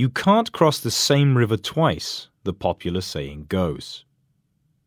[0.00, 4.04] You can't cross the same river twice, the popular saying goes.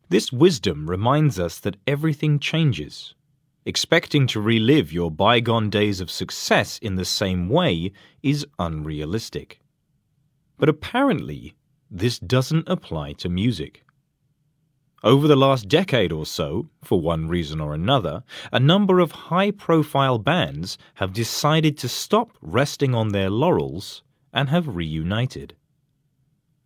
[0.08, 3.14] This wisdom reminds us that everything changes.
[3.66, 7.92] Expecting to relive your bygone days of success in the same way
[8.24, 9.60] is unrealistic.
[10.58, 11.56] But apparently,
[11.90, 13.84] this doesn't apply to music.
[15.04, 19.52] Over the last decade or so, for one reason or another, a number of high
[19.52, 24.04] profile bands have decided to stop resting on their laurels
[24.34, 25.56] and have reunited.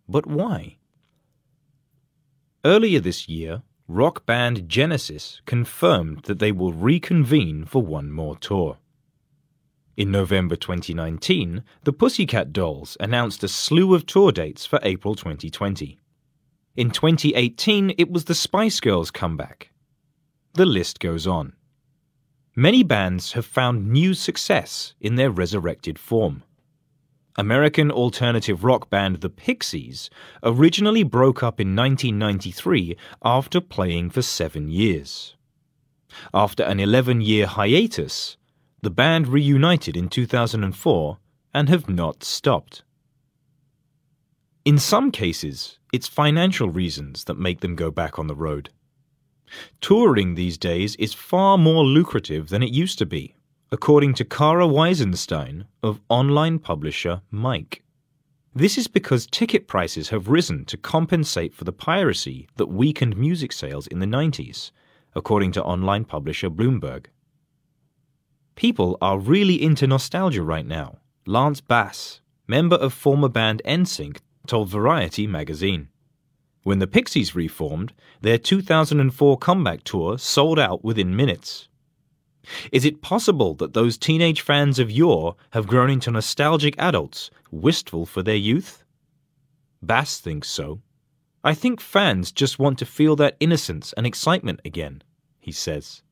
[0.08, 0.76] But why?
[2.64, 8.78] Earlier this year, rock band Genesis confirmed that they will reconvene for one more tour.
[9.96, 15.98] In November 2019, the Pussycat Dolls announced a slew of tour dates for April 2020.
[16.76, 19.70] In 2018, it was the Spice Girls' comeback.
[20.52, 21.54] The list goes on.
[22.54, 26.42] Many bands have found new success in their resurrected form.
[27.38, 30.08] American alternative rock band The Pixies
[30.42, 35.36] originally broke up in 1993 after playing for seven years.
[36.32, 38.38] After an 11 year hiatus,
[38.80, 41.18] the band reunited in 2004
[41.52, 42.84] and have not stopped.
[44.64, 48.70] In some cases, it's financial reasons that make them go back on the road.
[49.80, 53.35] Touring these days is far more lucrative than it used to be,
[53.72, 57.82] according to Kara Weisenstein of online publisher Mic.
[58.54, 63.52] This is because ticket prices have risen to compensate for the piracy that weakened music
[63.52, 64.70] sales in the 90s,
[65.16, 67.06] according to online publisher Bloomberg.
[68.54, 74.70] People are really into nostalgia right now, Lance Bass, member of former band NSYNC, told
[74.70, 75.88] Variety magazine.
[76.62, 81.68] When the Pixies reformed, their 2004 comeback tour sold out within minutes.
[82.72, 88.06] Is it possible that those teenage fans of yore have grown into nostalgic adults, wistful
[88.06, 88.84] for their youth?
[89.82, 90.80] Bass thinks so.
[91.44, 95.02] I think fans just want to feel that innocence and excitement again,
[95.38, 96.02] he says.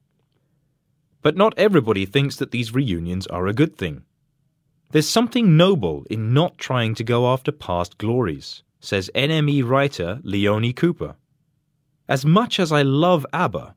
[1.23, 4.05] But not everybody thinks that these reunions are a good thing.
[4.91, 10.73] There's something noble in not trying to go after past glories, says NME writer Leonie
[10.73, 11.17] Cooper.
[12.07, 13.75] As much as I love ABBA,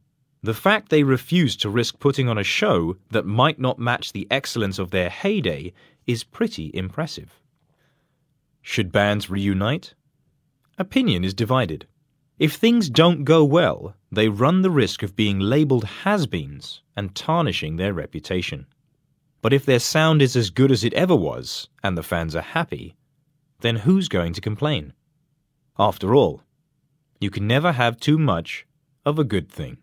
[0.48, 4.26] the fact they refuse to risk putting on a show that might not match the
[4.32, 5.74] excellence of their heyday
[6.06, 7.42] is pretty impressive.
[8.62, 9.94] Should bands reunite?
[10.78, 11.86] Opinion is divided.
[12.40, 17.14] If things don't go well, they run the risk of being labelled has beens and
[17.14, 18.68] tarnishing their reputation.
[19.42, 22.54] But if their sound is as good as it ever was, and the fans are
[22.56, 22.96] happy,
[23.60, 24.94] then who's going to complain?
[25.78, 26.42] After all,
[27.20, 28.66] you can never have too much
[29.06, 29.80] of a good thing.